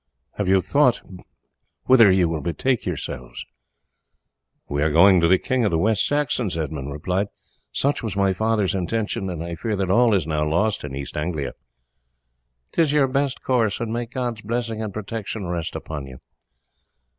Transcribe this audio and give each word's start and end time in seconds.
Have 0.37 0.49
you 0.49 0.55
bethought 0.55 1.03
you 1.07 1.19
whither 1.85 2.09
you 2.11 2.27
will 2.27 2.41
betake 2.41 2.87
yourselves?" 2.87 3.45
"We 4.67 4.81
are 4.81 4.89
going 4.91 5.21
to 5.21 5.27
the 5.27 5.37
king 5.37 5.63
of 5.63 5.69
the 5.69 5.77
West 5.77 6.07
Saxons," 6.07 6.57
Edmund 6.57 6.91
replied. 6.91 7.27
"Such 7.71 8.01
was 8.01 8.17
my 8.17 8.33
father's 8.33 8.73
intention, 8.73 9.29
and 9.29 9.43
I 9.43 9.53
fear 9.53 9.75
that 9.75 9.91
all 9.91 10.15
is 10.15 10.25
now 10.25 10.43
lost 10.49 10.83
in 10.83 10.95
East 10.95 11.15
Anglia." 11.15 11.53
"'Tis 12.71 12.91
your 12.93 13.07
best 13.07 13.43
course, 13.43 13.79
and 13.79 13.93
may 13.93 14.07
God's 14.07 14.41
blessing 14.41 14.81
and 14.81 14.91
protection 14.91 15.45
rest 15.45 15.75
upon 15.75 16.07
you!" 16.07 16.17